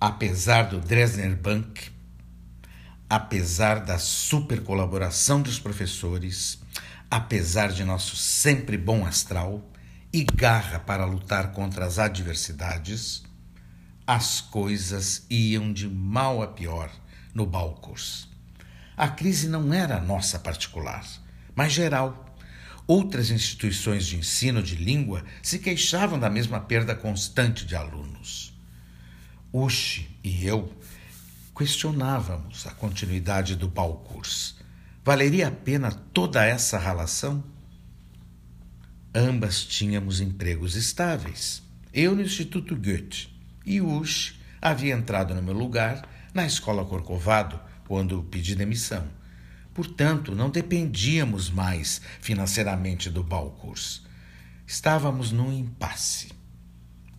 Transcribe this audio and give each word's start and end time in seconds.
apesar 0.00 0.62
do 0.62 0.80
Dresdner 0.80 1.36
Bank, 1.36 1.90
apesar 3.08 3.80
da 3.80 3.98
super 3.98 4.62
colaboração 4.62 5.42
dos 5.42 5.58
professores, 5.58 6.58
apesar 7.10 7.70
de 7.70 7.84
nosso 7.84 8.16
sempre 8.16 8.78
bom 8.78 9.04
astral 9.04 9.70
e 10.10 10.24
garra 10.24 10.78
para 10.78 11.04
lutar 11.04 11.52
contra 11.52 11.84
as 11.84 11.98
adversidades, 11.98 13.22
as 14.06 14.40
coisas 14.40 15.26
iam 15.28 15.70
de 15.70 15.86
mal 15.86 16.42
a 16.42 16.46
pior 16.46 16.90
no 17.34 17.44
Balcos. 17.44 18.26
A 18.96 19.06
crise 19.06 19.48
não 19.48 19.72
era 19.72 20.00
nossa 20.00 20.38
particular, 20.38 21.06
mas 21.54 21.72
geral. 21.72 22.26
Outras 22.86 23.30
instituições 23.30 24.06
de 24.06 24.16
ensino 24.16 24.62
de 24.62 24.74
língua 24.76 25.24
se 25.42 25.58
queixavam 25.58 26.18
da 26.18 26.30
mesma 26.30 26.58
perda 26.58 26.94
constante 26.94 27.64
de 27.64 27.76
alunos. 27.76 28.49
Ushi 29.52 30.08
e 30.22 30.46
eu 30.46 30.72
questionávamos 31.56 32.68
a 32.68 32.70
continuidade 32.70 33.56
do 33.56 33.68
Balcurs. 33.68 34.54
Valeria 35.04 35.48
a 35.48 35.50
pena 35.50 35.90
toda 35.90 36.44
essa 36.44 36.78
relação? 36.78 37.42
Ambas 39.12 39.64
tínhamos 39.64 40.20
empregos 40.20 40.76
estáveis. 40.76 41.64
Eu 41.92 42.14
no 42.14 42.22
Instituto 42.22 42.76
Goethe 42.76 43.28
e 43.66 43.80
Ushi 43.80 44.38
havia 44.62 44.94
entrado 44.94 45.34
no 45.34 45.42
meu 45.42 45.54
lugar 45.54 46.08
na 46.32 46.46
escola 46.46 46.84
Corcovado 46.84 47.58
quando 47.88 48.22
pedi 48.22 48.54
demissão. 48.54 49.04
Portanto, 49.74 50.32
não 50.32 50.48
dependíamos 50.48 51.50
mais 51.50 52.00
financeiramente 52.20 53.10
do 53.10 53.24
Balcurs. 53.24 54.02
Estávamos 54.64 55.32
num 55.32 55.52
impasse. 55.52 56.39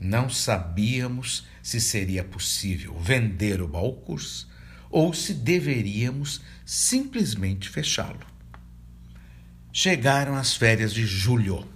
Não 0.02 0.32
sabíamos 0.32 1.46
se 1.62 1.80
seria 1.80 2.24
possível 2.24 2.98
vender 3.00 3.62
o 3.62 3.68
Balcurs 3.68 4.48
ou 4.90 5.14
se 5.14 5.32
deveríamos 5.32 6.42
simplesmente 6.66 7.70
fechá-lo. 7.70 8.26
Chegaram 9.72 10.36
as 10.36 10.56
férias 10.56 10.92
de 10.92 11.06
julho 11.06 11.68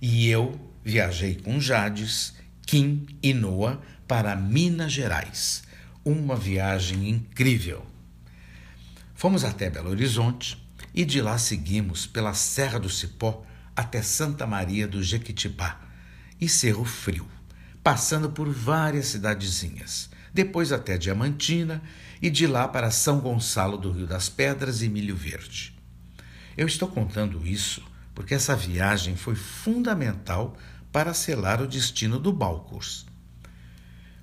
e 0.00 0.28
eu 0.28 0.60
viajei 0.84 1.36
com 1.36 1.60
Jades, 1.60 2.34
Kim 2.66 3.06
e 3.22 3.32
Noah 3.32 3.80
para 4.08 4.34
Minas 4.34 4.92
Gerais. 4.92 5.62
Uma 6.04 6.34
viagem 6.34 7.08
incrível. 7.08 7.86
Fomos 9.14 9.44
até 9.44 9.70
Belo 9.70 9.90
Horizonte 9.90 10.60
e 10.92 11.04
de 11.04 11.22
lá 11.22 11.38
seguimos 11.38 12.06
pela 12.06 12.34
Serra 12.34 12.80
do 12.80 12.90
Cipó 12.90 13.46
até 13.76 14.02
Santa 14.02 14.48
Maria 14.48 14.88
do 14.88 15.00
Jequitibá 15.00 15.80
e 16.40 16.48
Cerro 16.48 16.84
Frio 16.84 17.30
passando 17.82 18.30
por 18.30 18.48
várias 18.48 19.06
cidadezinhas, 19.06 20.08
depois 20.32 20.72
até 20.72 20.96
Diamantina 20.96 21.82
e 22.20 22.30
de 22.30 22.46
lá 22.46 22.68
para 22.68 22.90
São 22.90 23.18
Gonçalo 23.20 23.76
do 23.76 23.90
Rio 23.90 24.06
das 24.06 24.28
Pedras 24.28 24.82
e 24.82 24.88
Milho 24.88 25.16
Verde. 25.16 25.74
Eu 26.56 26.66
estou 26.66 26.88
contando 26.88 27.46
isso 27.46 27.82
porque 28.14 28.34
essa 28.34 28.54
viagem 28.54 29.16
foi 29.16 29.34
fundamental 29.34 30.56
para 30.92 31.14
selar 31.14 31.60
o 31.60 31.66
destino 31.66 32.18
do 32.18 32.32
Balcurs. 32.32 33.06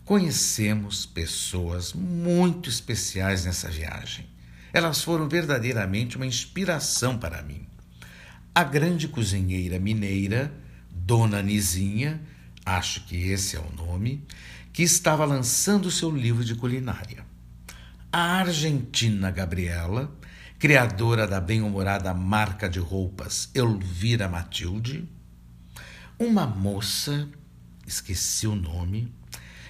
Conhecemos 0.05 1.05
pessoas 1.05 1.93
muito 1.93 2.69
especiais 2.69 3.45
nessa 3.45 3.69
viagem. 3.69 4.27
Elas 4.71 5.03
foram 5.03 5.27
verdadeiramente 5.27 6.15
uma 6.15 6.25
inspiração 6.25 7.17
para 7.17 7.41
mim. 7.41 7.67
A 8.53 8.63
grande 8.63 9.07
cozinheira 9.07 9.79
mineira, 9.79 10.53
Dona 10.91 11.41
Nizinha, 11.41 12.21
acho 12.65 13.05
que 13.05 13.29
esse 13.29 13.55
é 13.55 13.59
o 13.59 13.71
nome, 13.75 14.23
que 14.71 14.83
estava 14.83 15.25
lançando 15.25 15.91
seu 15.91 16.09
livro 16.09 16.43
de 16.43 16.55
culinária. 16.55 17.25
A 18.11 18.37
argentina 18.37 19.29
Gabriela, 19.29 20.11
criadora 20.57 21.27
da 21.27 21.39
bem-humorada 21.39 22.13
marca 22.13 22.69
de 22.69 22.79
roupas 22.79 23.49
Elvira 23.53 24.27
Matilde, 24.27 25.07
uma 26.17 26.45
moça, 26.45 27.27
esqueci 27.85 28.45
o 28.45 28.55
nome, 28.55 29.13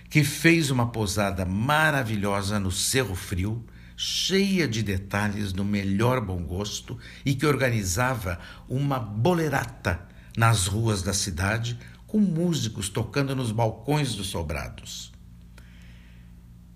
que 0.09 0.23
fez 0.23 0.71
uma 0.71 0.91
posada 0.91 1.45
maravilhosa 1.45 2.59
no 2.59 2.71
Cerro 2.71 3.13
Frio, 3.13 3.63
cheia 3.95 4.67
de 4.67 4.81
detalhes 4.81 5.53
no 5.53 5.63
melhor 5.63 6.21
bom 6.21 6.41
gosto 6.41 6.97
e 7.25 7.35
que 7.35 7.45
organizava 7.45 8.39
uma 8.67 8.97
bolerata 8.97 10.07
nas 10.37 10.67
ruas 10.67 11.03
da 11.03 11.13
cidade 11.13 11.77
com 12.09 12.19
músicos 12.19 12.89
tocando 12.89 13.35
nos 13.35 13.51
balcões 13.51 14.15
dos 14.15 14.27
sobrados. 14.27 15.11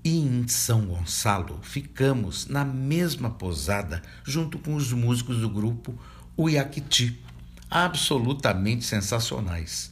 E 0.03 0.19
em 0.19 0.47
São 0.47 0.85
Gonçalo 0.85 1.59
ficamos 1.63 2.45
na 2.45 2.63
mesma 2.63 3.31
posada 3.31 4.01
junto 4.23 4.59
com 4.59 4.75
os 4.75 4.93
músicos 4.93 5.39
do 5.39 5.49
grupo 5.49 5.97
Uiaquiti, 6.37 7.19
absolutamente 7.69 8.85
sensacionais. 8.85 9.91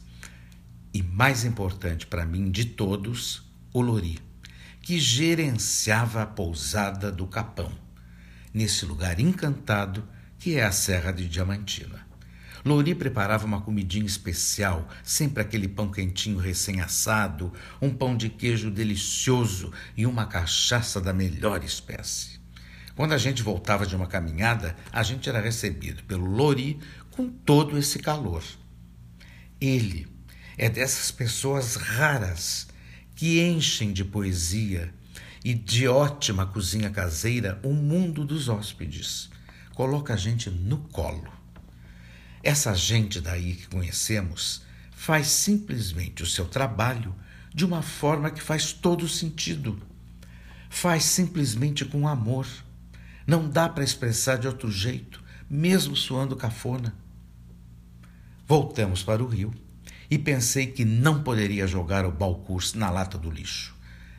E 0.94 1.02
mais 1.02 1.44
importante 1.44 2.06
para 2.06 2.24
mim 2.24 2.50
de 2.50 2.64
todos, 2.66 3.42
o 3.72 3.80
Lori, 3.80 4.20
que 4.80 5.00
gerenciava 5.00 6.22
a 6.22 6.26
pousada 6.26 7.10
do 7.10 7.26
Capão, 7.26 7.72
nesse 8.54 8.84
lugar 8.84 9.18
encantado 9.18 10.06
que 10.38 10.56
é 10.56 10.64
a 10.64 10.72
Serra 10.72 11.10
de 11.10 11.26
Diamantina. 11.26 12.11
Lori 12.64 12.94
preparava 12.94 13.44
uma 13.44 13.60
comidinha 13.60 14.06
especial, 14.06 14.88
sempre 15.02 15.42
aquele 15.42 15.66
pão 15.66 15.90
quentinho 15.90 16.38
recém-assado, 16.38 17.52
um 17.80 17.90
pão 17.90 18.16
de 18.16 18.28
queijo 18.28 18.70
delicioso 18.70 19.72
e 19.96 20.06
uma 20.06 20.26
cachaça 20.26 21.00
da 21.00 21.12
melhor 21.12 21.64
espécie. 21.64 22.40
Quando 22.94 23.14
a 23.14 23.18
gente 23.18 23.42
voltava 23.42 23.84
de 23.84 23.96
uma 23.96 24.06
caminhada, 24.06 24.76
a 24.92 25.02
gente 25.02 25.28
era 25.28 25.40
recebido 25.40 26.04
pelo 26.04 26.26
Lori 26.26 26.78
com 27.10 27.28
todo 27.28 27.76
esse 27.76 27.98
calor. 27.98 28.44
Ele 29.60 30.06
é 30.56 30.68
dessas 30.68 31.10
pessoas 31.10 31.74
raras 31.74 32.68
que 33.16 33.40
enchem 33.40 33.92
de 33.92 34.04
poesia 34.04 34.92
e 35.44 35.54
de 35.54 35.88
ótima 35.88 36.46
cozinha 36.46 36.90
caseira 36.90 37.58
o 37.64 37.72
mundo 37.72 38.24
dos 38.24 38.48
hóspedes. 38.48 39.30
Coloca 39.74 40.14
a 40.14 40.16
gente 40.16 40.50
no 40.50 40.78
colo. 40.78 41.41
Essa 42.42 42.74
gente 42.74 43.20
daí 43.20 43.54
que 43.54 43.68
conhecemos 43.68 44.62
faz 44.90 45.28
simplesmente 45.28 46.22
o 46.22 46.26
seu 46.26 46.46
trabalho 46.46 47.14
de 47.54 47.64
uma 47.64 47.82
forma 47.82 48.30
que 48.30 48.42
faz 48.42 48.72
todo 48.72 49.08
sentido. 49.08 49.80
Faz 50.68 51.04
simplesmente 51.04 51.84
com 51.84 52.08
amor. 52.08 52.46
Não 53.26 53.48
dá 53.48 53.68
para 53.68 53.84
expressar 53.84 54.38
de 54.38 54.48
outro 54.48 54.70
jeito, 54.70 55.22
mesmo 55.48 55.94
suando 55.94 56.34
cafona. 56.34 56.94
Voltamos 58.46 59.04
para 59.04 59.22
o 59.22 59.28
rio 59.28 59.54
e 60.10 60.18
pensei 60.18 60.66
que 60.66 60.84
não 60.84 61.22
poderia 61.22 61.66
jogar 61.66 62.04
o 62.04 62.10
Balcurs 62.10 62.74
na 62.74 62.90
lata 62.90 63.16
do 63.16 63.30
lixo. 63.30 63.74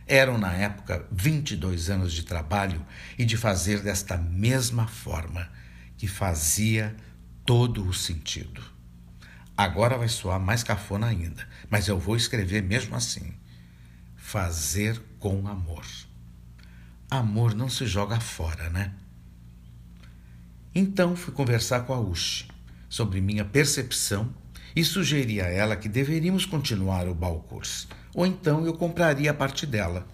Eram, 0.07 0.37
na 0.37 0.53
época, 0.53 1.05
22 1.11 1.89
anos 1.89 2.13
de 2.13 2.23
trabalho 2.23 2.85
e 3.17 3.25
de 3.25 3.35
fazer 3.35 3.81
desta 3.81 4.17
mesma 4.17 4.87
forma 4.87 5.49
que 5.97 6.07
fazia 6.07 6.95
todo 7.45 7.87
o 7.87 7.93
sentido. 7.93 8.61
Agora 9.55 9.97
vai 9.97 10.07
soar 10.07 10.39
mais 10.39 10.63
cafona 10.63 11.07
ainda, 11.07 11.47
mas 11.69 11.87
eu 11.87 11.99
vou 11.99 12.15
escrever 12.15 12.63
mesmo 12.63 12.95
assim. 12.95 13.33
Fazer 14.15 15.01
com 15.19 15.47
amor. 15.47 15.85
Amor 17.09 17.53
não 17.53 17.69
se 17.69 17.85
joga 17.85 18.19
fora, 18.19 18.69
né? 18.69 18.93
Então 20.73 21.15
fui 21.15 21.33
conversar 21.33 21.81
com 21.81 21.93
a 21.93 21.99
Ushi 21.99 22.47
sobre 22.89 23.21
minha 23.21 23.45
percepção 23.45 24.33
e 24.75 24.83
sugeri 24.83 25.39
a 25.39 25.45
ela 25.45 25.75
que 25.75 25.87
deveríamos 25.87 26.45
continuar 26.45 27.07
o 27.07 27.13
Balcurs, 27.13 27.87
ou 28.13 28.25
então 28.25 28.65
eu 28.65 28.73
compraria 28.73 29.29
a 29.29 29.33
parte 29.33 29.67
dela. 29.67 30.07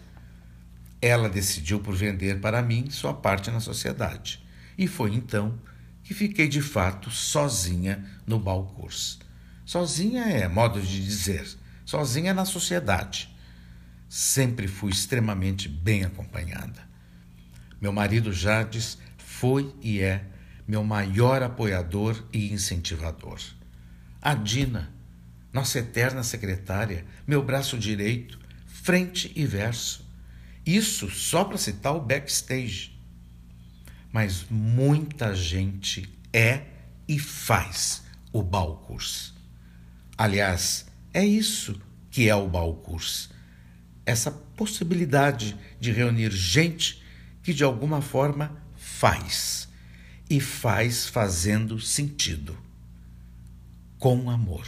Ela 1.01 1.30
decidiu 1.30 1.80
por 1.80 1.95
vender 1.95 2.42
para 2.42 2.62
mim 2.62 2.89
sua 2.89 3.13
parte 3.13 3.50
na 3.50 3.62
sociedade, 3.62 4.45
e 4.77 4.86
foi 4.86 5.13
então 5.13 5.57
que 6.09 6.13
fiquei 6.15 6.47
de 6.47 6.59
fato 6.59 7.11
sozinha 7.11 8.03
no 8.25 8.39
Balcurs. 8.39 9.19
Sozinha 9.63 10.23
é 10.23 10.47
modo 10.47 10.81
de 10.81 11.06
dizer, 11.06 11.47
sozinha 11.85 12.33
na 12.33 12.45
sociedade. 12.45 13.29
Sempre 14.09 14.67
fui 14.67 14.91
extremamente 14.91 15.69
bem 15.69 16.03
acompanhada. 16.03 16.81
Meu 17.79 17.94
marido 17.94 18.33
Jades 18.33 18.97
foi 19.19 19.71
e 19.83 20.00
é 20.00 20.25
meu 20.67 20.83
maior 20.83 21.44
apoiador 21.44 22.25
e 22.33 22.51
incentivador. 22.51 23.39
A 24.19 24.33
Dina, 24.33 24.91
nossa 25.53 25.77
eterna 25.77 26.23
secretária, 26.23 27.06
meu 27.27 27.44
braço 27.44 27.77
direito, 27.77 28.39
frente 28.65 29.31
e 29.35 29.45
verso. 29.45 30.03
Isso 30.65 31.07
só 31.07 31.44
para 31.44 31.59
citar 31.59 31.95
o 31.95 32.01
backstage 32.01 32.99
mas 34.11 34.45
muita 34.50 35.35
gente 35.35 36.09
é 36.33 36.63
e 37.07 37.17
faz 37.19 38.03
o 38.31 38.41
Balcurs. 38.41 39.33
Aliás, 40.17 40.85
é 41.13 41.25
isso 41.25 41.79
que 42.11 42.27
é 42.27 42.35
o 42.35 42.47
Balcurs. 42.47 43.29
essa 44.06 44.31
possibilidade 44.31 45.56
de 45.79 45.91
reunir 45.91 46.31
gente 46.31 47.01
que 47.44 47.53
de 47.53 47.63
alguma 47.63 48.01
forma 48.01 48.51
faz 48.75 49.69
e 50.29 50.39
faz 50.41 51.07
fazendo 51.07 51.79
sentido 51.79 52.57
com 54.00 54.29
amor. 54.29 54.67